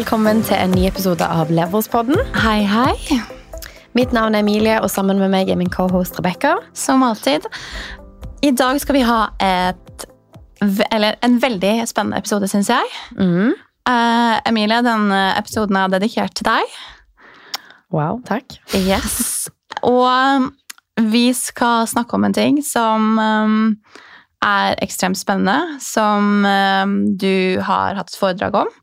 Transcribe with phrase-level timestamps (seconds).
[0.00, 2.16] Velkommen til en ny episode av Leverspodden.
[2.40, 3.18] Hei, hei.
[3.92, 6.54] Mitt navn er Emilie, og sammen med meg er min cohost Rebekka.
[6.72, 7.44] Som alltid.
[8.40, 10.06] I dag skal vi ha et,
[10.88, 12.88] eller en veldig spennende episode, syns jeg.
[13.18, 13.52] Mm.
[13.90, 16.80] Uh, Emilie, denne episoden er dedikert til deg.
[17.92, 18.56] Wow, takk.
[18.80, 19.50] Yes.
[19.84, 20.48] Og
[21.12, 23.62] vi skal snakke om en ting som um,
[24.40, 28.78] er ekstremt spennende, som um, du har hatt foredrag om.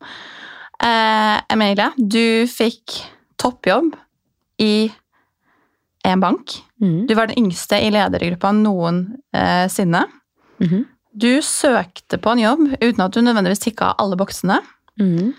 [0.83, 2.99] Eh, Emilie, du fikk
[3.41, 3.95] toppjobb
[4.61, 4.91] i
[6.05, 6.63] en bank.
[6.81, 7.07] Mm.
[7.07, 10.05] Du var den yngste i ledergruppa noensinne.
[10.61, 10.85] Mhm.
[11.17, 14.59] Du søkte på en jobb uten at du nødvendigvis tikka alle boksene.
[15.01, 15.33] Mm.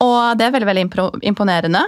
[0.00, 0.84] Og det er veldig veldig
[1.28, 1.84] imponerende.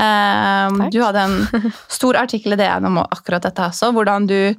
[0.00, 3.94] Eh, du hadde en stor artikkel i DN om akkurat dette også.
[3.96, 4.52] Hvordan du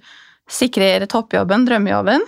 [0.50, 2.26] sikrer toppjobben, drømmejobben.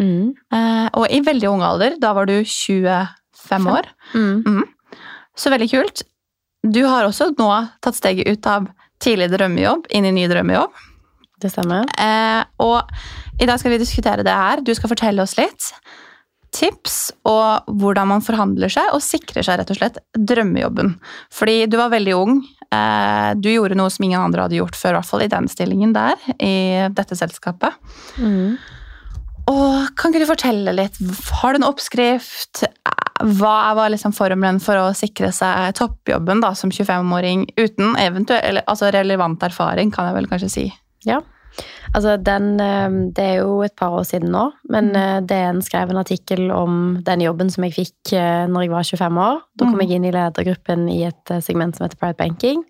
[0.00, 0.30] Mm.
[0.54, 3.16] Eh, og i veldig ung alder, da var du 20 år.
[4.14, 4.62] Mm.
[5.36, 6.04] Så veldig kult.
[6.62, 8.68] Du har også nå tatt steget ut av
[9.00, 10.86] tidlig drømmejobb inn i ny drømmejobb.
[11.40, 11.88] Det stemmer.
[11.96, 14.60] Eh, og i dag skal vi diskutere det her.
[14.60, 15.72] Du skal fortelle oss litt
[16.50, 20.96] tips og hvordan man forhandler seg og sikrer seg rett og slett drømmejobben.
[21.32, 22.40] Fordi du var veldig ung.
[22.70, 25.48] Eh, du gjorde noe som ingen andre hadde gjort før, i hvert fall i den
[25.50, 27.78] stillingen der, i dette selskapet.
[28.18, 28.58] Mm.
[29.50, 30.98] Og kan ikke du fortelle litt?
[31.40, 32.64] Har du en oppskrift?
[33.20, 38.90] Hva var liksom formelen for å sikre seg toppjobben da, som 25-åring uten eventuell, altså
[38.94, 40.72] relevant erfaring, kan jeg vel kanskje si?
[41.04, 41.20] Ja.
[41.92, 45.26] Altså, den, eh, det er jo et par år siden nå, men Mm.
[45.62, 48.82] skrev det er en artikkel om den jobben som jeg fikk eh, når jeg var
[48.84, 49.40] 25 år.
[49.56, 49.80] Da kom Mm.
[49.80, 52.64] jeg inn i ledergruppen i et eh, segment som heter Private Banking,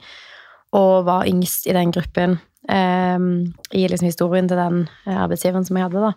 [0.73, 5.79] og var yngst i den gruppen eh, i liksom historien til den eh, arbeidsgiveren som
[5.79, 6.11] jeg hadde.
[6.11, 6.13] da.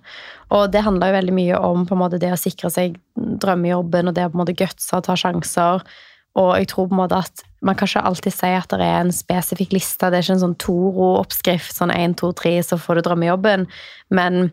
[0.57, 4.11] Og det handla jo veldig mye om på en måte det å sikre seg drømmejobben
[4.11, 5.85] og det å på en måte gutse og ta sjanser.
[6.39, 9.05] Og jeg tror på en måte at man kan ikke alltid si at det er
[9.05, 10.09] en spesifikk liste.
[10.09, 13.67] Det er ikke en sånn Toro-oppskrift, sånn 1, 2, 3, så får du drømmejobben.
[14.11, 14.49] Men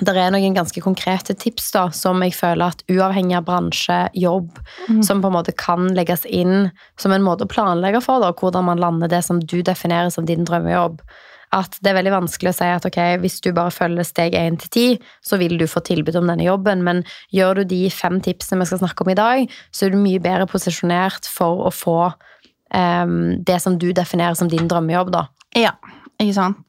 [0.00, 4.60] det er noen ganske konkrete tips da, som jeg føler at uavhengig av bransje, jobb,
[4.88, 5.02] mm.
[5.06, 8.68] som på en måte kan legges inn som en måte å planlegge for, da, hvordan
[8.70, 11.02] man lander det som du definerer som din drømmejobb.
[11.56, 14.60] At det er veldig vanskelig å si at okay, hvis du bare følger steg 1
[14.62, 17.02] til 10, så vil du få tilbud om denne jobben, men
[17.34, 20.22] gjør du de fem tipsene vi skal snakke om i dag, så er du mye
[20.22, 25.26] bedre posisjonert for å få um, det som du definerer som din drømmejobb, da.
[25.58, 25.74] Ja,
[26.22, 26.66] ikke sant?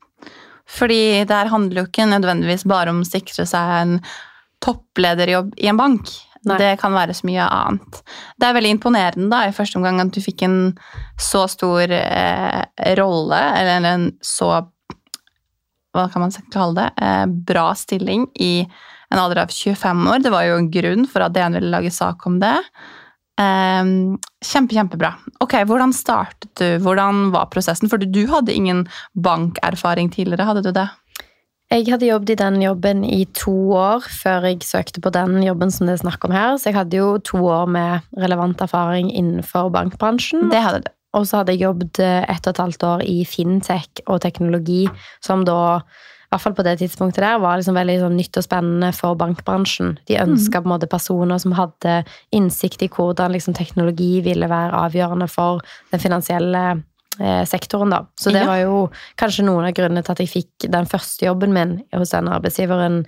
[0.71, 3.95] Fordi det her handler jo ikke nødvendigvis bare om å sikre seg en
[4.63, 6.11] topplederjobb i en bank.
[6.47, 6.57] Nei.
[6.57, 7.99] Det kan være så mye annet.
[8.39, 10.57] Det er veldig imponerende da, i første omgang at du fikk en
[11.21, 12.61] så stor eh,
[12.97, 14.53] rolle, eller en så
[15.91, 16.87] Hva kan man kalle det?
[17.03, 18.63] Eh, bra stilling i
[19.11, 20.23] en alder av 25 år.
[20.23, 22.55] Det var jo en grunn for at DN ville lage sak om det.
[23.41, 23.91] Eh,
[24.45, 25.13] kjempe, kjempebra.
[25.43, 26.67] Ok, Hvordan startet du?
[26.83, 27.89] Hvordan var prosessen?
[27.89, 30.89] For du hadde ingen bankerfaring tidligere, hadde du det?
[31.71, 35.69] Jeg hadde jobbet i den jobben i to år før jeg søkte på den jobben
[35.71, 36.57] som det er snakk om her.
[36.59, 40.49] Så jeg hadde jo to år med relevant erfaring innenfor bankbransjen.
[40.51, 40.91] Det hadde du.
[41.15, 44.83] Og så hadde jeg jobbet et ett og et halvt år i fintech og teknologi,
[45.23, 45.79] som da,
[46.31, 49.97] hvert fall på det tidspunktet der, var liksom veldig sånn nytt og spennende for bankbransjen.
[50.07, 50.87] De ønska mm.
[50.89, 51.97] personer som hadde
[52.31, 55.59] innsikt i hvordan liksom, teknologi ville være avgjørende for
[55.91, 56.61] den finansielle
[57.19, 58.05] eh, sektoren, da.
[58.19, 58.47] Så det Ja.
[58.47, 58.89] var jo
[59.19, 63.05] kanskje noen av grunnene til at jeg fikk den første jobben min hos den arbeidsgiveren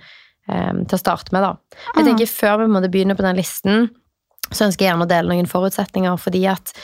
[0.48, 1.56] eh, til å starte med, da.
[1.96, 2.04] Jeg Ah.
[2.04, 3.88] tenker Før vi måtte begynne på den listen,
[4.52, 6.74] så ønsker jeg gjerne å dele noen forutsetninger, fordi at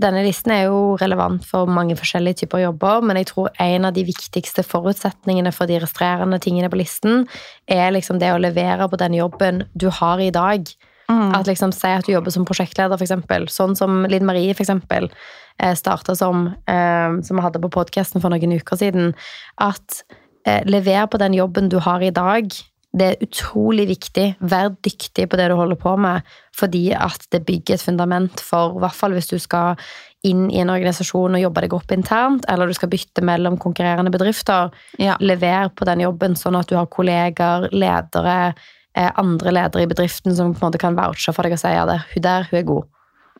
[0.00, 3.96] denne listen er jo relevant for mange forskjellige typer jobber, men jeg tror en av
[3.96, 7.26] de viktigste forutsetningene for de restrerende tingene på listen,
[7.70, 10.70] er liksom det å levere på den jobben du har i dag.
[11.10, 11.34] Mm.
[11.34, 13.48] At liksom Si at du jobber som prosjektleder, eksempel.
[13.50, 15.10] Sånn som Linn Marie, for eksempel,
[15.58, 19.14] eh, starta som, eh, som vi hadde på podkasten for noen uker siden.
[19.58, 20.02] At
[20.46, 22.48] eh, lever på den jobben du har i dag.
[22.90, 24.26] Det er utrolig viktig.
[24.50, 26.26] Vær dyktig på det du holder på med,
[26.56, 29.78] fordi at det bygger et fundament for, i hvert fall hvis du skal
[30.26, 34.12] inn i en organisasjon og jobbe deg opp internt, eller du skal bytte mellom konkurrerende
[34.12, 34.74] bedrifter.
[35.00, 35.16] Ja.
[35.22, 38.54] Lever på den jobben, sånn at du har kolleger, ledere,
[38.94, 41.72] eh, andre ledere i bedriften som på en måte kan vouche for deg og si
[41.72, 42.90] ja, det, hun der, hun er god.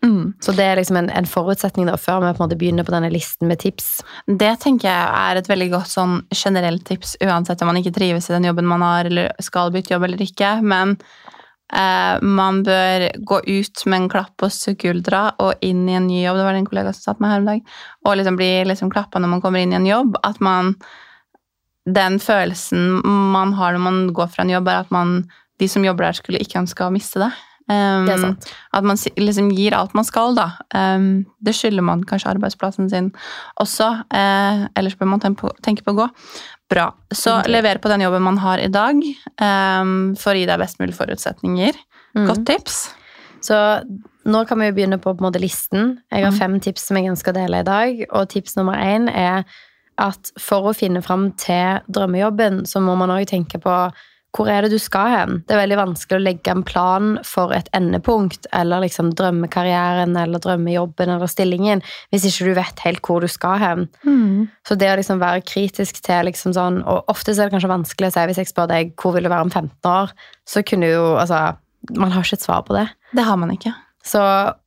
[0.05, 0.33] Mm.
[0.41, 2.95] Så det er liksom en, en forutsetning da, før vi på en måte begynner på
[2.95, 4.01] denne listen med tips.
[4.27, 8.31] Det tenker jeg er et veldig godt sånn generelt tips, uansett om man ikke trives
[8.31, 10.55] i den jobben man har, eller skal bytte jobb eller ikke.
[10.65, 16.09] Men eh, man bør gå ut med en klapp på skuldra og inn i en
[16.09, 16.41] ny jobb.
[16.41, 17.77] Det var det en kollega som satt med her om dag.
[18.07, 20.19] Og liksom bli liksom klappa når man kommer inn i en jobb.
[20.25, 20.77] At man
[21.89, 23.01] Den følelsen
[23.33, 25.23] man har når man går fra en jobb, er at man,
[25.59, 27.31] de som jobber der, skulle ikke ønske å miste det.
[27.71, 28.47] Um, Det er sant.
[28.75, 30.49] At man liksom gir alt man skal, da.
[30.75, 33.13] Um, det skylder man kanskje arbeidsplassen sin
[33.63, 33.91] også.
[34.11, 36.09] Uh, ellers bør man tenke på, tenke på å gå.
[36.71, 36.89] Bra.
[37.15, 37.53] Så okay.
[37.55, 38.99] lever på den jobben man har i dag,
[39.43, 41.79] um, for å gi deg best mulig forutsetninger.
[42.19, 42.27] Mm.
[42.27, 42.81] Godt tips.
[43.41, 43.57] Så
[44.27, 45.99] nå kan vi jo begynne på, på måte listen.
[46.11, 46.39] Jeg har Mhm.
[46.39, 48.07] fem tips som jeg ønsker å dele i dag.
[48.13, 49.45] Og tips nummer én er
[49.99, 53.93] at for å finne fram til drømmejobben, så må man òg tenke på
[54.37, 55.39] hvor er det du skal hen?
[55.47, 60.43] Det er veldig vanskelig å legge en plan for et endepunkt, eller liksom drømmekarrieren eller
[60.43, 61.83] drømmejobben eller stillingen,
[62.13, 63.89] hvis ikke du vet helt hvor du skal hen.
[64.69, 68.11] Så det å liksom være kritisk til liksom sånn Og ofte er det kanskje vanskelig
[68.11, 70.15] å si hvis jeg spør deg hvor vil du være om 15 år,
[70.47, 71.57] så kunne du jo Altså,
[71.97, 72.87] man har ikke et svar på det.
[73.17, 73.75] Det har man ikke.
[74.05, 74.21] Så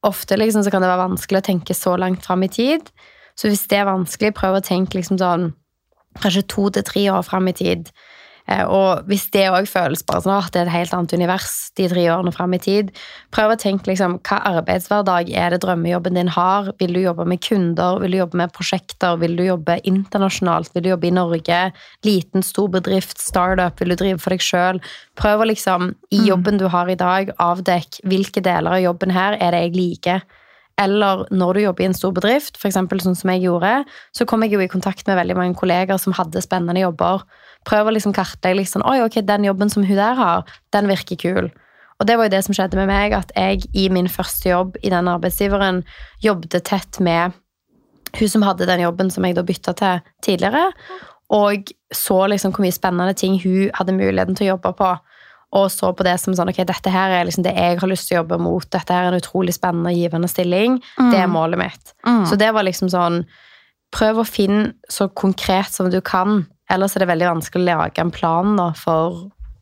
[0.03, 2.89] ofte liksom, så kan det være vanskelig å tenke så langt fram i tid.
[3.35, 5.53] Så hvis det er vanskelig, prøv å tenke liksom sånn
[6.21, 7.89] kanskje to til tre år fram i tid.
[8.47, 11.71] Eh, Og hvis det òg føles bare sånn at det er et helt annet univers
[11.79, 12.91] de tre årene fram i tid,
[13.31, 16.73] prøv å tenke liksom, hva arbeidshverdag er det drømmejobben din har?
[16.79, 17.99] Vil du jobbe med kunder?
[18.03, 19.15] Vil du jobbe med prosjekter?
[19.21, 20.73] Vil du jobbe internasjonalt?
[20.75, 21.61] Vil du jobbe i Norge?
[22.03, 23.79] Liten, stor bedrift, startup?
[23.79, 24.81] Vil du drive for deg sjøl?
[25.15, 26.27] Prøv å liksom, i Mm.
[26.27, 30.21] jobben du har i dag, avdekke hvilke deler av jobben her er det jeg liker.
[30.81, 33.83] Eller når du jobber i en stor bedrift, eksempel sånn som jeg gjorde,
[34.15, 37.21] så kom jeg jo i kontakt med veldig mange kolleger som hadde spennende jobber.
[37.69, 41.19] Prøv å liksom kartlegge liksom, Oi, ok, den jobben som hun der har, den virker
[41.21, 41.51] kul.
[42.01, 44.79] Og det var jo det som skjedde med meg, at jeg i min første jobb
[44.81, 45.83] i den arbeidsgiveren
[46.25, 47.37] jobbet tett med
[48.17, 50.67] hun som hadde den jobben som jeg da bytta til tidligere,
[51.33, 54.89] og så liksom hvor mye spennende ting hun hadde muligheten til å jobbe på.
[55.53, 58.09] Og så på det som sånn, ok, dette her er liksom det jeg har lyst
[58.09, 60.79] til å jobbe mot, dette her er en utrolig spennende og givende stilling,
[61.11, 61.93] det er målet mitt.
[62.07, 62.23] Mm.
[62.29, 63.23] Så det var liksom sånn
[63.93, 66.47] Prøv å finne så konkret som du kan.
[66.73, 69.19] Ellers er det veldig vanskelig å lage en plan da, for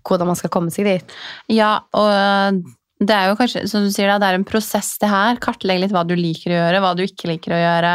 [0.08, 1.16] hvordan man skal komme seg dit.
[1.52, 2.62] Ja, og
[3.02, 5.40] det er jo kanskje, som du sier da, det er en prosess det her.
[5.44, 7.94] Kartlegg litt hva du liker å gjøre, hva du ikke liker å gjøre.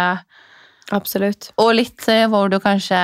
[0.96, 1.50] Absolutt.
[1.62, 3.00] Og litt eh, hvor du kanskje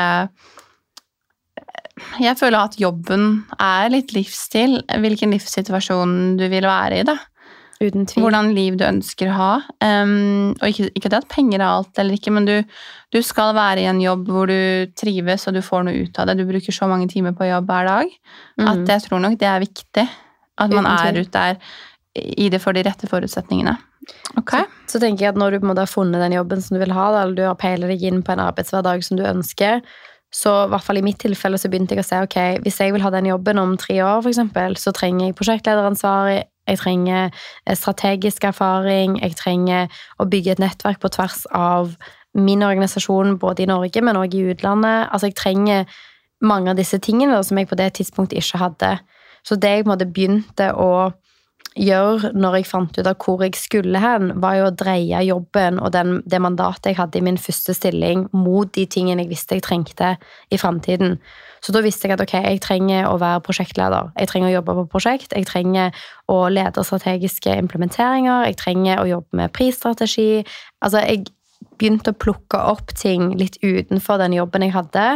[2.23, 4.79] Jeg føler at jobben er litt livsstil.
[5.03, 7.19] Hvilken livssituasjon du vil være i, da.
[7.83, 8.23] Uten tvil.
[8.23, 9.51] Hvordan liv du ønsker å ha.
[9.83, 12.55] Um, og ikke, ikke det at penger er alt eller ikke, men du,
[13.13, 16.31] du skal være i en jobb hvor du trives og du får noe ut av
[16.31, 16.39] det.
[16.39, 18.13] Du bruker så mange timer på jobb hver dag
[18.63, 18.87] at Mhm.
[18.87, 20.07] jeg tror nok det er viktig.
[20.63, 21.59] At man er ute der
[22.15, 23.75] i det for de rette forutsetningene.
[24.39, 24.53] Ok?
[24.87, 26.83] Så tenker jeg at når du på en måte har funnet den jobben som du
[26.85, 29.81] vil ha, da, eller du har peilet deg inn på en arbeidshverdag som du ønsker,
[30.33, 32.95] så i hvert fall i mitt tilfelle så begynte jeg å si ok, hvis jeg
[32.95, 36.31] vil ha den jobben om tre år, for eksempel, så trenger jeg prosjektlederansvar,
[36.69, 39.93] jeg trenger eh, strategisk erfaring, jeg trenger
[40.23, 41.93] å bygge et nettverk på tvers av
[42.33, 45.11] min organisasjon, både i Norge, men også i utlandet.
[45.13, 45.99] Altså, jeg trenger
[46.43, 48.95] mange av disse tingene som jeg på det tidspunktet ikke hadde.
[49.45, 51.13] Så det jeg på en måte begynte å
[51.79, 55.81] gjøre når jeg fant ut av hvor jeg skulle hen, var jo å dreie jobben
[55.81, 59.59] og den, det mandatet jeg hadde i min første stilling, mot de tingene jeg visste
[59.59, 60.15] jeg trengte
[60.53, 61.19] i framtiden.
[61.63, 64.11] Så da visste jeg at ok, jeg trenger å være prosjektleder.
[64.19, 65.37] Jeg trenger å jobbe på prosjekt.
[65.37, 65.93] Jeg trenger
[66.33, 68.49] å lede strategiske implementeringer.
[68.49, 70.43] Jeg trenger å jobbe med prisstrategi.
[70.83, 71.31] Altså, jeg
[71.79, 75.07] begynte å plukke opp ting litt utenfor den jobben jeg hadde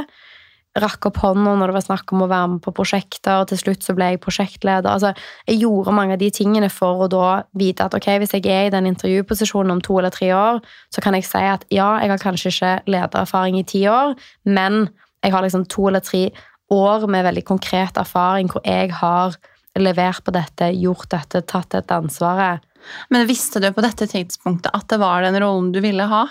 [0.82, 3.60] rakk opp hånda når det var snakk om å være med på prosjekter, og til
[3.60, 4.88] slutt så ble jeg prosjektleder.
[4.90, 5.12] Altså,
[5.48, 8.68] jeg gjorde mange av de tingene for å da vite at ok, hvis jeg er
[8.68, 10.60] i den intervjuposisjonen om to eller tre år,
[10.94, 14.14] så kan jeg si at ja, jeg har kanskje ikke ledererfaring i ti år,
[14.44, 14.86] men
[15.24, 16.28] jeg har liksom to eller tre
[16.72, 19.36] år med veldig konkret erfaring hvor jeg har
[19.78, 22.64] levert på dette, gjort dette, tatt dette ansvaret.
[23.12, 26.26] Men visste du på dette tidspunktet at det var den rollen du ville ha?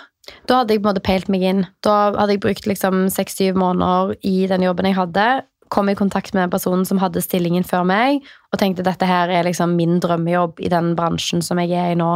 [0.46, 1.66] Da hadde jeg på en måte peilt meg inn.
[1.86, 5.26] Da hadde jeg brukt liksom seks-syv måneder i den jobben jeg hadde.
[5.74, 8.20] Kom i kontakt med den personen som hadde stillingen før meg,
[8.54, 11.98] og tenkte dette her er liksom min drømmejobb i den bransjen som jeg er i
[11.98, 12.12] nå.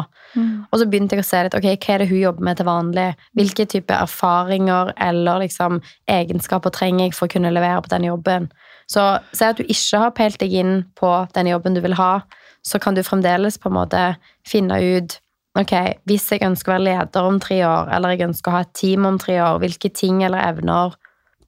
[0.71, 2.69] Og så begynte jeg å se litt, ok, hva er det hun jobber med til
[2.69, 3.09] vanlig?
[3.35, 8.47] Hvilke type erfaringer eller liksom egenskaper trenger jeg for å kunne levere på den jobben?
[8.91, 12.21] Så si at du ikke har peilt deg inn på den jobben du vil ha,
[12.63, 14.05] så kan du fremdeles på en måte
[14.47, 15.19] finne ut
[15.59, 15.73] ok,
[16.07, 18.73] hvis jeg ønsker å være leder om tre år, eller jeg ønsker å ha et
[18.75, 20.95] team om tre år, hvilke ting eller evner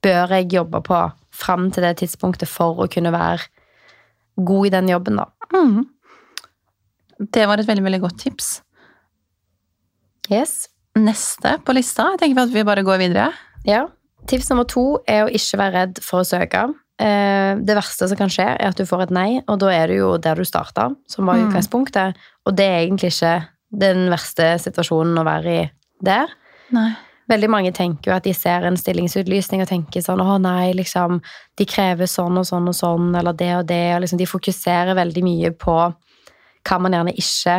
[0.03, 0.99] bør jeg jobbe på
[1.33, 3.47] fram til det tidspunktet for å kunne være
[4.43, 5.25] god i den jobben, da.
[5.53, 5.85] Mm.
[7.31, 8.61] Det var et veldig, veldig godt tips.
[10.31, 10.67] Yes.
[10.97, 13.31] Neste på lista, jeg tenker at vi bare går videre.
[13.67, 13.85] Ja.
[14.29, 16.67] Tips nummer to er å ikke være redd for å søke.
[16.99, 19.87] Eh, Det verste som kan skje, er at du får et nei, og da er
[19.87, 21.49] du jo der du starta, som var Mm.
[21.49, 22.15] utgangspunktet.
[22.45, 25.63] Og det er egentlig ikke den verste situasjonen å være i
[26.05, 26.31] der.
[26.75, 26.91] Nei.
[27.31, 31.21] Veldig mange tenker jo at de ser en stillingsutlysning og tenker sånn Å nei, liksom,
[31.57, 33.95] de krever sånn og sånn og sånn, eller det og det.
[33.95, 35.77] og liksom De fokuserer veldig mye på
[36.63, 37.55] hva man gjerne ikke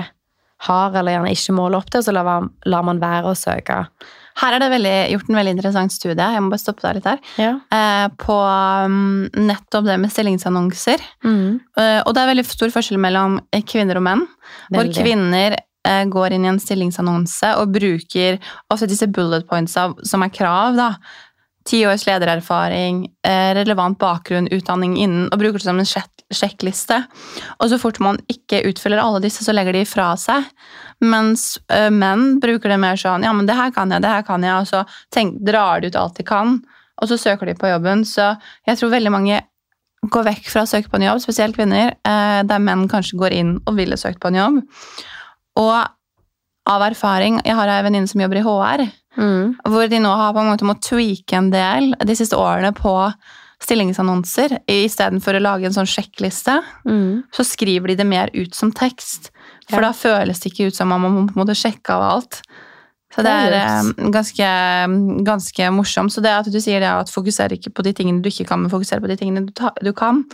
[0.64, 3.80] har, eller gjerne ikke måler opp til, og så lar man, være å søke.
[4.40, 7.08] Her er det veldig, gjort en veldig interessant studie, jeg må bare stoppe deg litt
[7.10, 7.50] her, Ja.
[7.76, 11.04] eh, på um, nettopp det med stillingsannonser.
[11.24, 11.60] Mm.
[11.76, 14.24] Eh, og det er veldig stor forskjell mellom kvinner og menn.
[14.72, 18.38] Hvor kvinner går inn i en stillingsannonse og bruker
[18.72, 20.76] også disse bullet pointsa som er krav.
[20.78, 20.94] da.
[21.64, 26.98] Ti års ledererfaring, eh, relevant bakgrunn, utdanning innen, og bruker det som en sjekk- sjekkliste.
[27.60, 30.44] Og så fort man ikke utfyller alle disse, så legger de fra seg.
[31.00, 34.22] Mens eh, menn bruker det mer sånn ja, men det her kan jeg, det her
[34.26, 36.58] kan jeg, og så tenk, drar de ut alt de kan,
[37.00, 38.04] og så søker de på jobben.
[38.04, 38.34] Så
[38.68, 39.40] jeg tror veldig mange
[40.12, 43.32] går vekk fra å søke på en jobb, spesielt kvinner, eh, der menn kanskje går
[43.40, 44.62] inn og ville søkt på en jobb.
[45.56, 45.86] Og
[46.66, 49.54] av erfaring, jeg har ei venninne som jobber i HR, Mm.
[49.68, 53.14] hvor de nå har på en måte måttet tweake en del de siste årene på
[53.62, 54.58] stillingsannonser.
[54.66, 57.24] Istedenfor å lage en sånn sjekkliste, Mm.
[57.32, 59.30] så skriver de det mer ut som tekst.
[59.68, 59.88] For Ja.
[59.88, 62.42] da føles det ikke ut som om man må sjekke av alt.
[63.14, 66.10] Så det er eh, ganske, ganske morsomt.
[66.10, 68.60] Så det at du sier det at fokuser ikke på de tingene du ikke kan,
[68.60, 70.24] men fokuser på de tingene du, ta, du kan,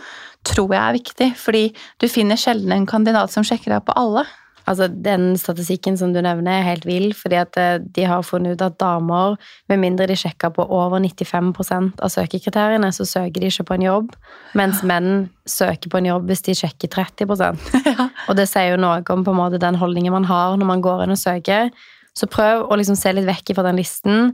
[0.43, 1.35] tror jeg er viktig.
[1.37, 4.25] Fordi du finner sjelden en kandidat som sjekker deg på alle.
[4.71, 8.55] Altså, Den statistikken som du nevner, er helt vill, fordi at eh, de har funnet
[8.55, 9.35] ut at damer,
[9.69, 13.87] med mindre de sjekker på over 95% av søkekriteriene, så søker de ikke på en
[13.87, 14.15] jobb,
[14.55, 17.27] mens menn søker på en jobb hvis de sjekker 30
[17.91, 18.07] Ja.
[18.29, 20.83] Og det sier jo noe om på en måte den holdningen man har når man
[20.85, 21.71] går inn og søker.
[22.17, 24.31] Så prøv å liksom se litt vekk fra den listen,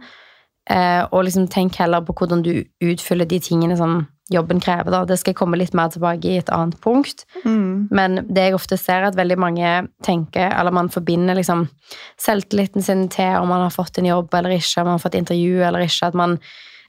[0.69, 2.53] eh, og liksom tenk heller på hvordan du
[2.83, 4.03] utfyller de tingene som
[4.33, 4.91] jobben krever.
[4.91, 5.03] Da.
[5.07, 7.25] Det skal jeg komme litt mer tilbake i et annet punkt.
[7.93, 9.73] Men det jeg ofte ser, er at veldig mange
[10.05, 11.67] tenker, eller man forbinder liksom
[12.21, 15.19] selvtilliten sin til om man har fått en jobb eller ikke, om man har fått
[15.19, 16.11] intervju eller ikke.
[16.11, 16.37] At man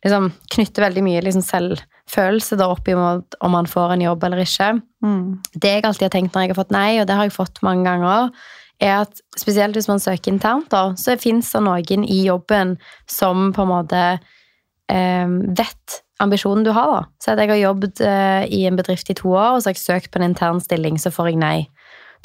[0.05, 4.43] liksom knytter veldig mye liksom selvfølelse da opp imot om man får en jobb eller
[4.45, 4.73] ikke.
[5.05, 5.39] Mm.
[5.55, 7.63] Det jeg alltid har tenkt når jeg har fått nei, og det har jeg fått
[7.67, 8.33] mange ganger,
[8.79, 12.77] er at spesielt hvis man søker internt, da, så fins det noen i jobben
[13.11, 14.03] som på en måte
[14.91, 16.91] eh, vet ambisjonen du har.
[16.93, 17.03] da.
[17.23, 19.77] Så at jeg har jobbet eh, i en bedrift i to år, og så har
[19.77, 21.59] jeg søkt på en intern stilling, så får jeg nei.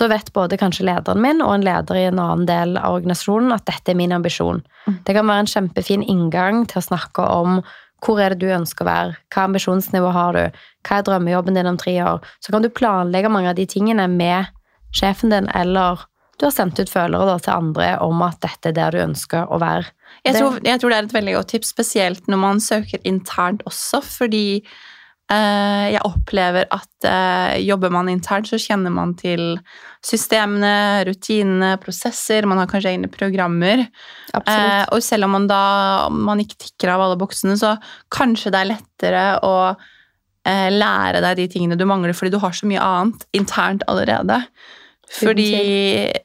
[0.01, 3.53] Da vet både kanskje lederen min og en leder i en annen del av organisasjonen
[3.53, 4.63] at dette er min ambisjon.
[4.87, 4.95] Mm.
[5.05, 7.59] Det kan være en kjempefin inngang til å snakke om
[8.03, 11.69] hvor er det du ønsker å være, hva ambisjonsnivå har du, hva er drømmejobben din
[11.69, 12.25] om tre år.
[12.43, 14.49] Så kan du planlegge mange av de tingene med
[14.93, 16.03] sjefen din, eller
[16.43, 19.47] du har sendt ut følere da, til andre om at dette er der du ønsker
[19.47, 19.93] å være.
[20.27, 23.63] Jeg, tror, jeg tror det er et veldig godt tips, spesielt når man søker internt
[23.69, 29.55] også, fordi eh, jeg opplever at eh, jobber man internt, så kjenner man til
[30.03, 33.87] systemene, rutinene, prosesser, man har kanskje egne programmer.
[34.35, 35.63] Eh, og selv om man da
[36.09, 37.77] om man ikke tikker av alle boksene, så
[38.11, 42.51] kanskje det er lettere å eh, lære deg de tingene du mangler, fordi du har
[42.51, 44.43] så mye annet internt allerede.
[45.13, 45.49] Fordi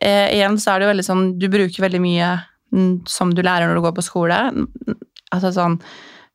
[0.00, 2.28] eh, igjen så er det jo veldig sånn Du bruker veldig mye
[2.72, 4.38] mm, som du lærer når du går på skole.
[5.34, 5.76] Altså sånn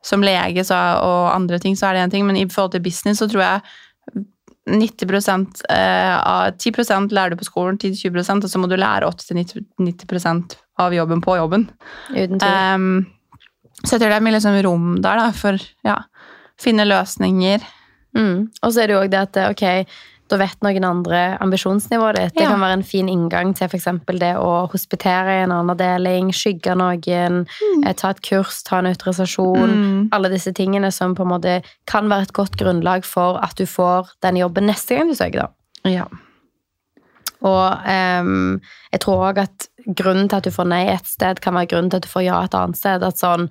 [0.05, 2.85] Som lege så, og andre ting så er det en ting, men i forhold til
[2.85, 4.27] business så tror jeg
[4.69, 10.55] 90 eh, av 10% lærer du på skolen, 10-20 og så må du lære 80-90%
[10.79, 11.65] av jobben på jobben.
[12.13, 12.53] Uten tvil.
[12.75, 12.93] Um,
[13.83, 15.97] så jeg tror det er mye liksom rom der da, for ja,
[16.61, 17.65] finne løsninger.
[18.15, 18.47] Mm.
[18.61, 19.65] Og så er det jo også det at ok,
[20.31, 22.33] da vet noen andre ambisjonsnivået ditt.
[22.35, 22.49] Det Ja.
[22.49, 23.85] kan være en fin inngang til f.eks.
[24.19, 27.95] det å hospitere i en annen avdeling, skygge noen, mm.
[27.95, 29.69] ta et kurs, ta en autorisasjon.
[29.69, 30.09] Mm.
[30.11, 33.65] Alle disse tingene som på en måte kan være et godt grunnlag for at du
[33.65, 35.47] får den jobben neste gang du søker.
[35.47, 35.89] da.
[35.89, 36.05] Ja.
[37.43, 37.77] Og
[38.23, 38.61] um,
[38.93, 41.91] jeg tror òg at grunnen til at du får nei et sted, kan være grunnen
[41.91, 43.03] til at du får ja et annet sted.
[43.03, 43.49] At sånn,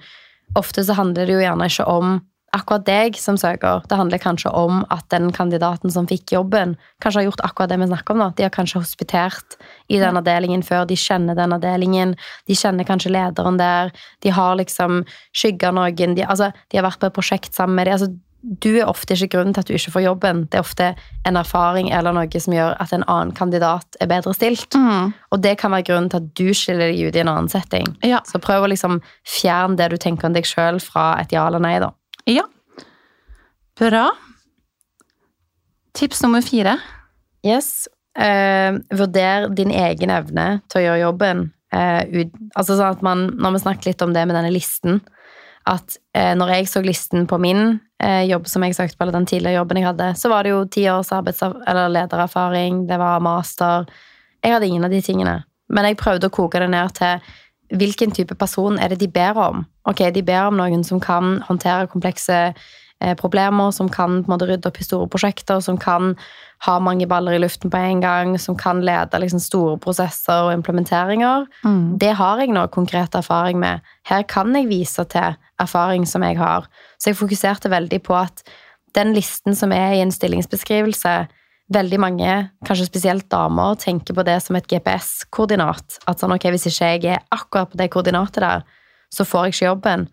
[0.56, 2.20] ofte så handler det jo gjerne ikke om
[2.52, 3.82] akkurat deg som søker.
[3.88, 7.78] Det handler kanskje om at den kandidaten som fikk jobben, kanskje har gjort akkurat det
[7.80, 8.24] vi snakker om.
[8.24, 8.32] da.
[8.36, 9.56] De har kanskje hospitert
[9.88, 12.16] i den avdelingen før, de kjenner den avdelingen,
[12.46, 13.92] de kjenner kanskje lederen der,
[14.22, 17.88] de har liksom skygga noen, de, altså, de har vært på et prosjekt sammen med
[17.88, 17.96] dem.
[17.96, 20.44] Altså, du er ofte ikke grunnen til at du ikke får jobben.
[20.50, 20.88] Det er ofte
[21.28, 24.74] en erfaring eller noe som gjør at en annen kandidat er bedre stilt.
[24.74, 25.12] Mm.
[25.30, 27.94] Og det kan være grunnen til at du skiller deg ut i en annen setting.
[28.02, 28.18] Ja.
[28.26, 31.62] Så prøv å liksom fjerne det du tenker om deg sjøl fra et ja eller
[31.62, 31.92] nei, da.
[32.24, 32.44] Ja.
[33.78, 34.10] Bra.
[35.92, 36.76] Tips nummer fire.
[37.46, 37.88] Yes.
[38.18, 41.42] Eh, vurder din egen evne til å gjøre jobben.
[41.72, 44.98] Eh, ut, altså sånn at man, Når vi snakket litt om det med denne listen
[45.64, 49.24] At eh, når jeg så listen på min eh, jobb som jeg søkte på, den
[49.24, 53.88] tidligere jobben jeg hadde, så var det jo ti års eller ledererfaring, det var master
[54.42, 55.38] Jeg hadde ingen av de tingene.
[55.72, 57.32] Men jeg prøvde å koke det ned til
[57.72, 59.64] hvilken type person er det de ber om.
[59.88, 62.38] Ok, De ber om noen som kan håndtere komplekse
[63.02, 66.14] eh, problemer, som kan på en måte rydde opp i store prosjekter, som kan
[66.62, 70.52] ha mange baller i luften på en gang, som kan lede liksom, store prosesser og
[70.54, 71.46] implementeringer.
[71.64, 71.98] Mm.
[71.98, 73.82] Det har jeg nå konkret erfaring med.
[74.06, 76.68] Her kan jeg vise til erfaring som jeg har.
[76.98, 78.44] Så jeg fokuserte veldig på at
[78.94, 81.14] den listen som er i en stillingsbeskrivelse
[81.72, 82.32] Veldig mange,
[82.66, 85.98] kanskje spesielt damer, tenker på det som et GPS-koordinat.
[86.10, 88.66] At sånn, ok, hvis ikke jeg er akkurat på det koordinatet der,
[89.12, 90.06] så får jeg ikke jobben.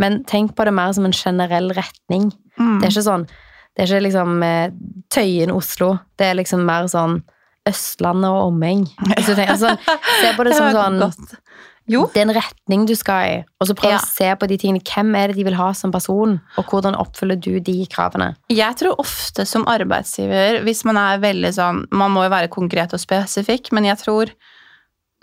[0.00, 2.30] Men tenk på det mer som en generell retning.
[2.58, 2.78] Mm.
[2.80, 3.28] Det er ikke sånn
[3.76, 4.72] Det er ikke liksom eh,
[5.14, 5.92] Tøyen, Oslo.
[6.18, 7.20] Det er liksom mer sånn
[7.68, 8.86] Østlandet og omheng.
[9.16, 9.74] Altså,
[10.20, 11.00] se på det som sånn.
[11.90, 12.04] Jo.
[12.14, 13.98] Det er en retning du skal i, og så prøv Ja.
[13.98, 14.82] å se på de tingene.
[14.86, 18.36] Hvem er det de vil ha som person, og hvordan oppfyller du de kravene?
[18.48, 22.94] Jeg tror ofte som arbeidsgiver, hvis man er veldig sånn Man må jo være konkret
[22.94, 24.30] og spesifikk, men jeg tror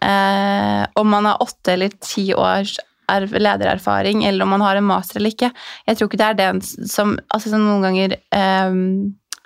[0.03, 2.75] eh, om man har åtte eller ti års
[3.09, 5.51] er- ledererfaring, eller om man har en master eller ikke
[5.87, 8.77] Jeg tror ikke det er den som, altså, som noen ganger eh,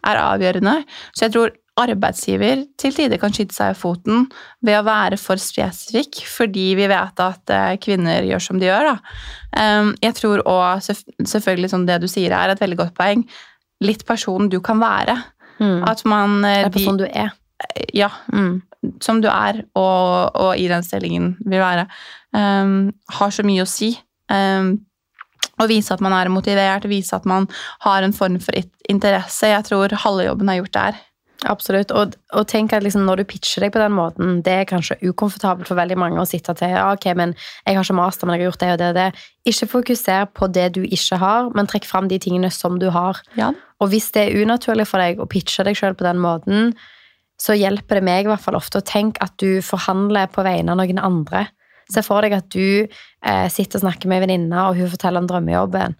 [0.03, 0.79] er avgjørende.
[1.13, 4.25] Så jeg tror arbeidsgiver til tider kan skyte seg i foten
[4.65, 8.89] ved å være for spesifikk, fordi vi vet at eh, kvinner gjør som de gjør.
[8.91, 8.97] Da.
[9.55, 13.23] Um, jeg tror òg selvfølgelig som det du sier er et veldig godt poeng,
[13.81, 15.15] litt person du kan være.
[15.61, 15.79] Mm.
[15.87, 17.31] At man eh, Det er på sånn du er.
[17.93, 18.61] Ja, Mm.
[18.99, 21.83] som du er, og, og i den stillingen vil være,
[22.33, 23.91] um, har så mye å si.
[24.33, 24.79] Um,
[25.61, 27.45] å vise at man er motivert, vise at man
[27.85, 28.57] har en form for
[28.89, 29.45] interesse.
[29.51, 30.97] Jeg tror halve jobben er gjort der.
[31.49, 31.89] Absolutt.
[31.97, 34.99] Og, og tenk at liksom når du pitcher deg på den måten, det er kanskje
[35.01, 37.33] ukomfortabelt for veldig mange å sitte til ja, ok, men
[37.65, 39.07] jeg har ikke master, men jeg har gjort det og det og det.
[39.51, 43.21] Ikke fokuser på det du ikke har, men trekk fram de tingene som du har.
[43.39, 43.51] Ja.
[43.81, 46.75] Og hvis det er unaturlig for deg å pitche deg sjøl på den måten,
[47.41, 50.75] så hjelper det meg i hvert fall ofte å tenke at du forhandler på vegne
[50.75, 51.47] av noen andre.
[51.91, 55.23] Se for deg at du eh, sitter og snakker med en venninne, og hun forteller
[55.23, 55.97] om drømmejobben.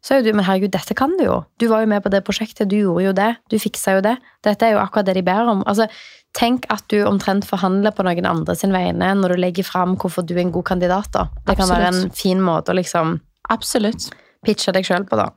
[0.00, 1.34] Så er jo du, men herregud, dette kan du jo.
[1.60, 3.28] Du var jo med på det prosjektet, du gjorde jo det.
[3.52, 4.14] Du fiksa jo det.
[4.46, 5.60] Dette er jo akkurat det de ber om.
[5.68, 5.90] Altså,
[6.36, 10.24] tenk at du omtrent forhandler på noen andre sin vegne når du legger fram hvorfor
[10.24, 11.10] du er en god kandidat.
[11.12, 11.26] da.
[11.44, 13.18] Det kan være en fin måte å liksom
[13.52, 14.08] Absolutt.
[14.46, 15.28] pitche deg sjøl på, da.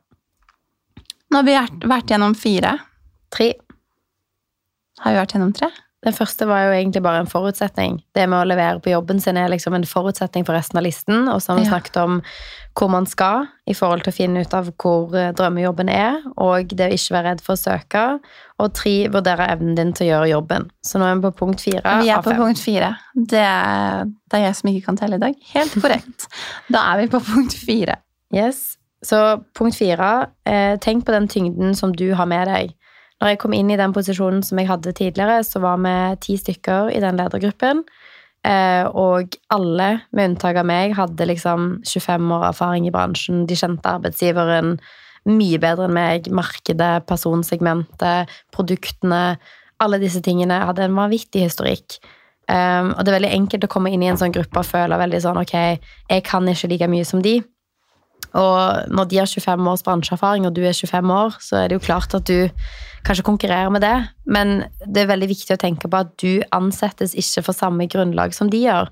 [1.33, 2.77] Nå har vi vært, vært gjennom fire.
[3.33, 3.49] Tre.
[5.03, 5.71] Har vi vært gjennom tre?
[6.03, 8.01] Den første var jo egentlig bare en forutsetning.
[8.15, 11.29] Det med å levere på jobben sin er liksom en forutsetning for resten av listen.
[11.31, 12.17] Og så har vi snakket om
[12.77, 16.73] hvor man skal i forhold til å finne ut av hvor eh, drømmejobben er, og
[16.73, 18.03] det å ikke være redd for å søke.
[18.59, 20.69] Og tre, vurdere evnen din til å gjøre jobben.
[20.85, 22.93] Så nå er vi på punkt fire Vi er på punkt fire.
[23.13, 25.39] Det er, det er jeg som ikke kan telle i dag.
[25.53, 26.27] Helt korrekt.
[26.73, 28.01] da er vi på punkt fire.
[28.33, 28.73] Yes.
[29.03, 29.19] Så
[29.55, 32.75] punkt fire, eh, tenk på den tyngden som du har med deg.
[33.23, 35.93] Når jeg kom inn i den posisjonen som jeg hadde tidligere, så var vi
[36.25, 37.85] ti stykker i den ledergruppen.
[38.43, 43.45] Eh, og alle, med unntak av meg, hadde liksom 25 år erfaring i bransjen.
[43.47, 44.75] De kjente arbeidsgiveren
[45.31, 46.27] mye bedre enn meg.
[46.35, 49.23] Markedet, personsegmentet, produktene.
[49.79, 52.01] Alle disse tingene hadde en vanvittig historikk.
[52.51, 54.99] Um, og det er veldig enkelt å komme inn i en sånn gruppe og føle
[54.99, 55.53] veldig sånn ok,
[56.11, 57.37] jeg kan ikke like mye som de.
[58.33, 61.77] Og når de har 25 års bransjeerfaring, og du er 25 år, så er det
[61.77, 62.49] jo klart at du
[63.05, 63.95] kanskje konkurrerer med det.
[64.25, 68.33] Men det er veldig viktig å tenke på at du ansettes ikke for samme grunnlag
[68.33, 68.89] som de gjør.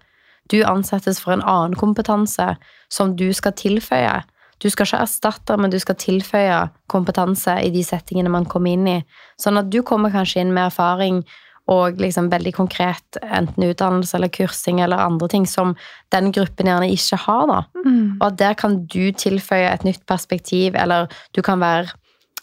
[0.52, 2.54] Du ansettes for en annen kompetanse
[2.92, 4.22] som du skal tilføye.
[4.62, 6.58] Du skal ikke erstatte, men du skal tilføye
[6.92, 9.00] kompetanse i de settingene man kommer inn i.
[9.42, 11.24] Sånn at du kommer kanskje inn med erfaring
[11.70, 15.76] og liksom veldig konkret enten utdannelse eller kursing eller andre ting som
[16.12, 17.46] den gruppen gjerne ikke har.
[17.48, 17.60] da.
[18.20, 21.94] Og at der kan du tilføye et nytt perspektiv, eller du kan være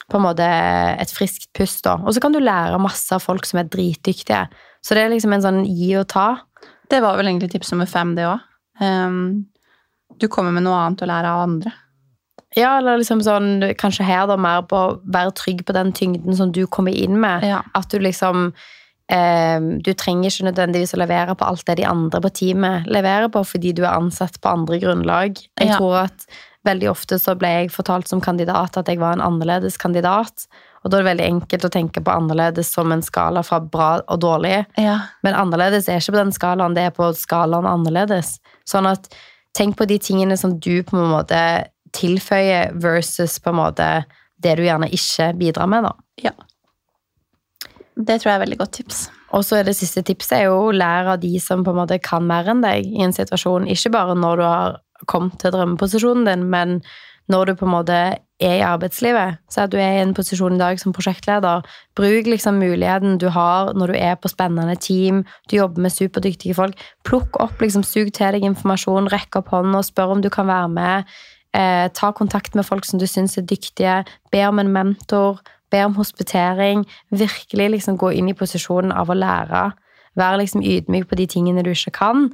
[0.08, 1.84] på en måte et friskt pust.
[1.84, 1.98] da.
[2.00, 4.46] Og så kan du lære masse av folk som er dritdyktige.
[4.80, 6.38] Så det er liksom en sånn gi og ta.
[6.88, 8.40] Det var vel egentlig tips nummer fem, det òg.
[10.18, 11.72] du kommer med noe annet å lære av andre.
[12.56, 16.34] Ja, eller liksom sånn, kanskje her da mer på å være trygg på den tyngden
[16.34, 17.44] som du kommer inn med.
[17.44, 17.60] Ja.
[17.76, 18.52] At du liksom
[19.08, 23.40] Du trenger ikke nødvendigvis å levere på alt det de andre på teamet leverer på,
[23.46, 25.38] fordi du er ansatt på andre grunnlag.
[25.58, 25.78] Jeg Ja.
[25.78, 26.26] tror at
[26.66, 30.46] veldig ofte så ble jeg fortalt som kandidat at jeg var en annerledes kandidat.
[30.84, 34.00] Og da er det veldig enkelt å tenke på annerledes som en skala fra bra
[34.06, 34.66] og dårlig.
[34.76, 34.98] Ja.
[35.24, 38.38] Men annerledes er ikke på den skalaen, det er på skalaen annerledes.
[38.68, 39.08] Sånn at
[39.56, 41.40] tenk på de tingene som du på en måte
[41.96, 44.04] tilføyer versus på en måte
[44.38, 45.92] det du gjerne ikke bidrar med, da.
[46.22, 46.30] ja.
[47.98, 49.08] Det tror jeg er veldig godt tips.
[49.34, 51.98] Og så er det siste tipset er jo lære av de som på en måte
[52.02, 53.66] kan mer enn deg i en situasjon.
[53.68, 54.78] Ikke bare når du har
[55.10, 56.78] kommet til drømmeposisjonen din, men
[57.28, 57.98] når du på en måte
[58.40, 59.40] er i arbeidslivet.
[59.50, 61.66] Så at du er i en posisjon i dag som prosjektleder.
[61.98, 66.54] Bruk liksom muligheten du har når du er på spennende team, du jobber med superdyktige
[66.54, 66.78] folk.
[67.04, 70.48] Plukk opp, liksom, sug til deg informasjon, rekk opp hånden og spør om du kan
[70.48, 71.18] være med.
[71.56, 74.04] Eh, ta kontakt med folk som du syns er dyktige.
[74.32, 75.42] Be om en mentor.
[75.72, 76.84] Be om hospitering.
[77.10, 79.64] Virkelig liksom gå inn i posisjonen av å lære.
[80.18, 82.28] Være liksom ydmyk på de tingene du ikke kan.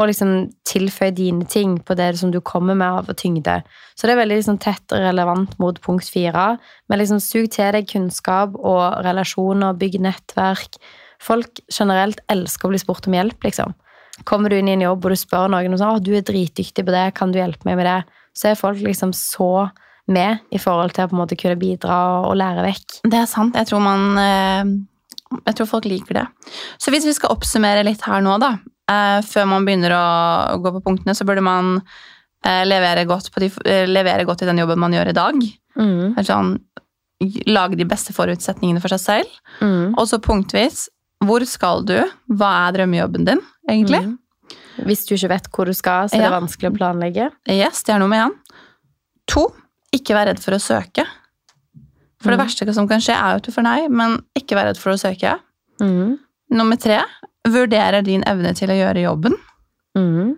[0.00, 3.58] Og liksom tilføye dine ting på det som du kommer med av tyngde.
[3.94, 6.54] Så det er veldig liksom tett relevant mot punkt fire.
[6.88, 10.80] Men liksom sug til deg kunnskap og relasjoner, bygg nettverk.
[11.20, 13.76] Folk generelt elsker å bli spurt om hjelp, liksom.
[14.24, 16.84] Kommer du inn i en jobb og du spør noen om sånn, du er dritdyktig
[16.84, 18.00] på det, kan du hjelpe meg med det?
[18.36, 19.70] Så er folk liksom så
[20.12, 21.96] med i forhold til å på en måte kunne bidra
[22.28, 23.00] og lære vekk.
[23.10, 23.54] Det er sant.
[23.58, 24.72] Jeg tror man eh,
[25.46, 26.26] Jeg tror folk liker det.
[26.82, 28.52] Så hvis vi skal oppsummere litt her nå, da.
[28.90, 30.04] eh, Før man begynner å
[30.64, 31.76] gå på punktene, så burde man
[32.44, 33.50] eh, levere godt, på de,
[33.86, 35.38] levere godt i den jobben man gjør i dag.
[35.78, 36.16] Mm.
[36.26, 36.56] Sånn,
[37.46, 39.38] lage de beste forutsetningene for seg selv.
[39.60, 39.94] Mm.
[40.00, 40.88] Og så punktvis.
[41.20, 41.98] Hvor skal du?
[42.32, 44.00] Hva er drømmejobben din, egentlig?
[44.08, 44.16] Mm.
[44.88, 46.38] Hvis du ikke vet hvor du skal, så er det Ja.
[46.40, 47.26] vanskelig å planlegge.
[47.52, 48.32] Yes, det er nummer én.
[49.28, 49.42] To,
[49.94, 51.04] ikke vær redd for å søke.
[52.20, 52.44] For det Mm.
[52.46, 54.92] verste som kan skje, er jo at du får nei, men ikke vær redd for
[54.92, 55.38] å søke.
[55.80, 56.18] Mm.
[56.52, 57.00] Nummer tre,
[57.48, 59.34] vurderer din evne til å gjøre jobben.
[59.96, 60.36] Mm.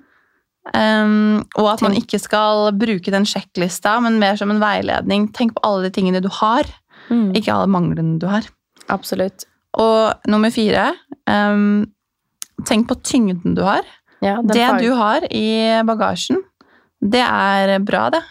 [0.75, 5.33] Um, og at man ikke skal bruke den sjekklista, men mer som en veiledning.
[5.35, 6.63] Tenk på alle de tingene du har,
[7.11, 7.33] Mm.
[7.35, 8.43] ikke alle manglene du har.
[8.89, 9.45] Absolutt.
[9.75, 10.95] Og nummer fire,
[11.27, 11.91] um,
[12.63, 13.83] tenk på tyngden du har.
[14.23, 16.39] Ja, Det du har i bagasjen,
[17.03, 18.23] det er bra, det.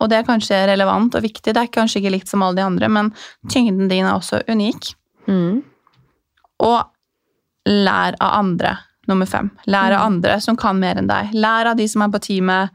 [0.00, 1.52] Og det er kanskje relevant og viktig.
[1.52, 3.12] Det er kanskje ikke likt som alle de andre, men
[3.52, 4.94] tyngden din er også unik.
[5.28, 5.62] mm.
[6.60, 6.84] Og
[7.68, 8.78] lær av andre.
[9.08, 9.50] Nummer fem.
[9.66, 10.06] Lær av Mm.
[10.06, 11.32] andre som kan mer enn deg.
[11.34, 12.70] Lær av de som er på teamet.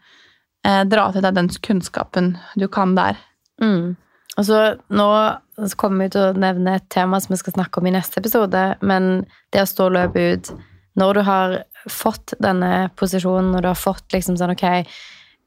[0.65, 3.15] Eh, dra til deg den kunnskapen du kan der.
[3.61, 3.95] Mm.
[4.38, 5.38] Og så nå
[5.69, 8.17] så kommer vi til å nevne et tema som vi skal snakke om i neste
[8.17, 10.51] episode, men det å stå og løpe ut
[10.97, 14.85] Når du har fått denne posisjonen, og du har fått liksom sånn ok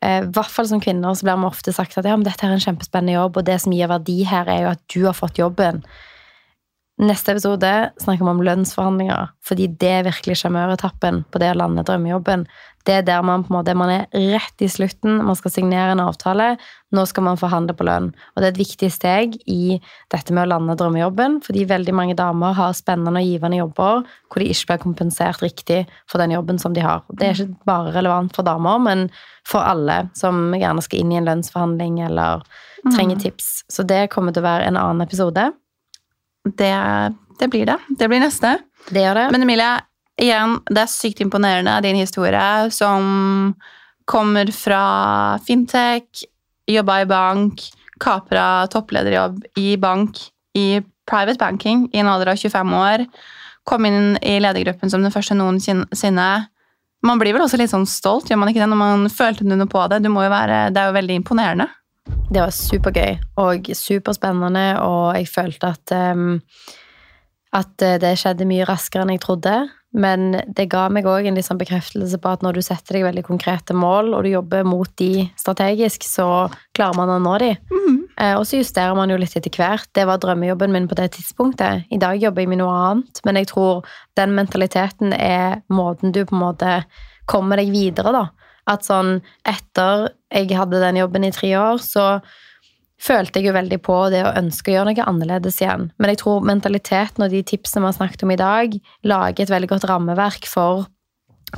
[0.05, 2.55] I hvert fall som kvinner så blir vi ofte sagt at ja, men dette er
[2.55, 5.41] en kjempespennende jobb, og det som gir verdi her, er jo at du har fått
[5.41, 5.83] jobben.
[6.99, 11.85] Neste episode snakker vi om lønnsforhandlinger, fordi det er virkelig sjarmøretappen på det å lande
[11.87, 12.47] drømmejobben.
[12.89, 15.93] Det er der man på en måte man er rett i slutten, man skal signere
[15.93, 16.55] en avtale,
[16.97, 18.07] nå skal man forhandle på lønn.
[18.33, 19.77] Og det er et viktig steg i
[20.13, 24.41] dette med å lande drømmejobben, fordi veldig mange damer har spennende og givende jobber hvor
[24.41, 27.05] de ikke blir kompensert riktig for den jobben som de har.
[27.13, 29.07] Det er ikke bare relevant for damer, men
[29.49, 32.45] for alle som gjerne skal inn i en lønnsforhandling eller
[32.89, 33.67] trenger tips.
[33.69, 35.51] Så det kommer til å være en annen episode.
[36.49, 36.73] Det,
[37.41, 37.77] det blir det.
[38.01, 38.57] Det blir neste.
[38.89, 39.29] Det gjør det.
[39.35, 39.73] Men Emilie,
[40.21, 43.55] igjen, det er sykt imponerende, din historie, som
[44.09, 44.83] kommer fra
[45.45, 46.25] fintech,
[46.69, 47.65] jobba i bank,
[48.01, 50.21] kapra topplederjobb i bank,
[50.57, 53.05] i private banking i en alder av 25 år.
[53.69, 56.29] Kom inn i ledergruppen som den første noensinne.
[57.05, 59.69] Man blir vel også litt sånn stolt, gjør man ikke det, når man følte noe
[59.71, 60.01] på det?
[60.03, 61.69] Være, det er jo veldig imponerende.
[62.09, 66.39] Det var supergøy og superspennende, og jeg følte at um,
[67.57, 69.55] at eh, det skjedde mye raskere enn jeg trodde.
[69.99, 73.25] Men det ga meg òg en sånn bekreftelse på at når du setter deg veldig
[73.27, 76.47] konkrete mål, og du jobber mot de strategisk, så
[76.79, 77.51] klarer man å nå de.
[77.73, 77.97] Mm.
[78.39, 79.91] Og så justerer man jo litt etter hvert.
[79.95, 81.87] Det var drømmejobben min på det tidspunktet.
[81.95, 83.87] I dag jobber jeg med noe annet, men jeg tror
[84.19, 86.73] den mentaliteten er måten du på en måte
[87.31, 88.25] kommer deg videre, da.
[88.69, 92.19] At sånn etter jeg hadde den jobben i tre år, så
[92.99, 95.89] følte jeg jo veldig på det å ønske å gjøre noe annerledes igjen.
[95.99, 99.53] Men jeg tror mentaliteten og de tipsene vi har snakket om i dag, lager et
[99.53, 100.87] veldig godt rammeverk for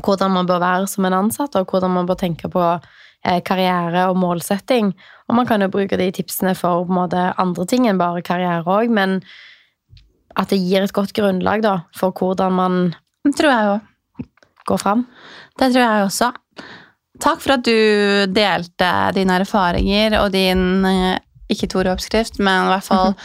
[0.05, 4.07] hvordan man bør være som en ansatt, og hvordan man bør tenke på eh, karriere
[4.11, 4.93] og målsetting.
[5.29, 8.93] Og man kan jo bruke de tipsene for måte andre ting enn bare karriere òg,
[8.93, 9.21] men
[10.39, 12.77] at det gir et godt grunnlag da, for hvordan man
[13.37, 13.81] tror jeg jo.
[14.71, 15.03] går fram.
[15.59, 16.31] Det tror jeg også.
[17.21, 21.19] Takk for at du delte dine erfaringer og din eh,
[21.51, 23.17] ikke Tore-oppskrift, men i hvert fall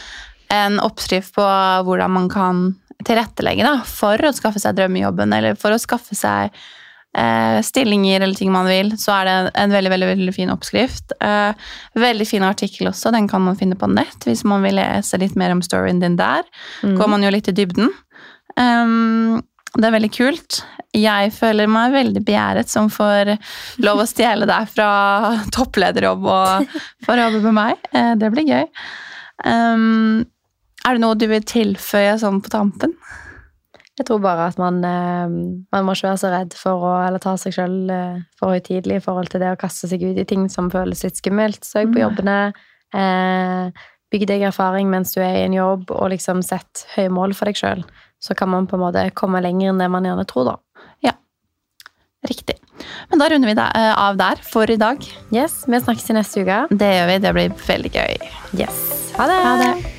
[0.54, 1.46] en oppskrift på
[1.86, 2.66] hvordan man kan
[3.06, 6.54] tilrettelegge da, for å skaffe seg drømmejobben, eller for å skaffe seg
[7.16, 11.16] eh, stillinger eller ting man vil, så er det en veldig veldig, veldig fin oppskrift.
[11.20, 15.20] Eh, veldig fin artikkel også, den kan man finne på nett hvis man vil lese
[15.22, 16.46] litt mer om storyen din der.
[16.82, 16.96] Mm.
[17.00, 17.92] Går man jo litt i dybden.
[18.56, 19.42] Um,
[19.76, 20.60] det er veldig kult.
[20.96, 23.34] Jeg føler meg veldig begjæret som får
[23.84, 24.88] lov å stjele deg fra
[25.56, 27.76] topplederjobb og får jobbe med meg.
[27.92, 28.64] Eh, Det blir gøy.
[29.44, 30.24] Um,
[30.86, 32.94] er det noe du vil tilføye sånn på tampen?
[33.96, 35.26] Jeg tror bare at man, eh,
[35.72, 37.76] man må ikke være så redd for å eller ta seg sjøl
[38.38, 41.16] for høytidelig i forhold til det å kaste seg ut i ting som føles litt
[41.16, 41.64] skummelt.
[41.64, 42.02] Søk på Mm.
[42.04, 42.36] jobbene.
[42.94, 43.70] Eh,
[44.16, 47.50] bygg deg erfaring mens du er i en jobb, og liksom sett høye mål for
[47.50, 47.84] deg sjøl.
[48.22, 50.84] Så kan man på en måte komme lenger enn det man gjerne tror, da.
[51.04, 51.12] Ja.
[52.26, 52.56] Riktig.
[53.10, 55.04] Men da runder vi eh, av der for i dag.
[55.34, 56.64] Yes, Vi snakkes i neste uke.
[56.70, 57.20] Det gjør vi.
[57.26, 58.32] Det blir veldig gøy.
[58.56, 58.80] Yes.
[59.20, 59.44] Ha det.
[59.44, 59.95] Ha det.